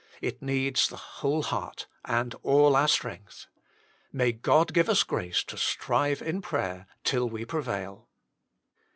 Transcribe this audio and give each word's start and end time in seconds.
It 0.19 0.41
needs 0.41 0.87
the 0.87 0.97
whole 0.97 1.43
heart 1.43 1.85
and 2.03 2.33
all 2.41 2.75
our 2.75 2.87
strength. 2.87 3.45
May 4.11 4.33
Cod 4.33 4.73
give 4.73 4.89
us 4.89 5.03
grace 5.03 5.43
to 5.43 5.57
strive 5.57 6.23
in 6.23 6.41
prayer 6.41 6.87
till 7.03 7.29
we 7.29 7.45
prevail. 7.45 8.09